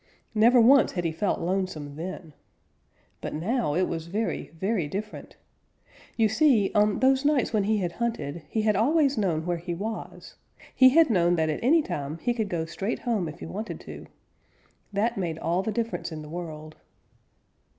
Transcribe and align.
Never 0.33 0.59
once 0.59 0.93
had 0.93 1.03
he 1.05 1.11
felt 1.11 1.41
lonesome 1.41 1.95
then. 1.95 2.33
But 3.21 3.35
now 3.35 3.75
it 3.75 3.87
was 3.87 4.07
very, 4.07 4.49
very 4.59 4.87
different. 4.87 5.35
You 6.17 6.27
see, 6.27 6.71
on 6.73 7.01
those 7.01 7.23
nights 7.23 7.53
when 7.53 7.65
he 7.65 7.77
had 7.77 7.91
hunted 7.91 8.41
he 8.49 8.67
always 8.71 9.13
had 9.13 9.21
known 9.21 9.45
where 9.45 9.57
he 9.59 9.75
was. 9.75 10.33
He 10.73 10.89
had 10.89 11.11
known 11.11 11.35
that 11.35 11.49
at 11.49 11.63
any 11.63 11.83
time 11.83 12.17
he 12.17 12.33
could 12.33 12.49
go 12.49 12.65
straight 12.65 12.97
home 12.97 13.27
if 13.29 13.41
he 13.41 13.45
wanted 13.45 13.79
to. 13.81 14.07
That 14.91 15.19
made 15.19 15.37
all 15.37 15.61
the 15.61 15.71
difference 15.71 16.11
in 16.11 16.23
the 16.23 16.29
world. 16.29 16.77